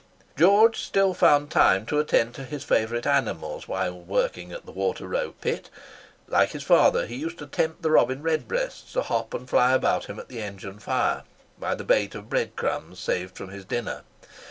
George 0.35 0.81
still 0.81 1.13
found 1.13 1.51
time 1.51 1.85
to 1.85 1.99
attend 1.99 2.33
to 2.33 2.43
his 2.43 2.63
favourite 2.63 3.05
animals 3.05 3.67
while 3.67 3.93
working 3.99 4.51
at 4.51 4.65
the 4.65 4.71
Water 4.71 5.07
row 5.07 5.35
Pit. 5.41 5.69
Like 6.27 6.53
his 6.53 6.63
father, 6.63 7.05
he 7.05 7.13
used 7.17 7.37
to 7.37 7.45
tempt 7.45 7.83
the 7.83 7.91
robin 7.91 8.23
redbreasts 8.23 8.93
to 8.93 9.03
hop 9.03 9.35
and 9.35 9.47
fly 9.47 9.73
about 9.73 10.05
him 10.05 10.17
at 10.19 10.27
the 10.27 10.41
engine 10.41 10.79
fire, 10.79 11.21
by 11.59 11.75
the 11.75 11.83
bait 11.83 12.15
of 12.15 12.29
bread 12.31 12.55
crumbs 12.55 12.97
saved 12.99 13.37
from 13.37 13.49
his 13.49 13.63
dinner. 13.63 14.01